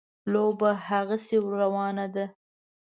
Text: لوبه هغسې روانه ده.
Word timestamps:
لوبه 0.31 0.71
هغسې 0.87 1.37
روانه 1.61 2.05
ده. 2.13 2.25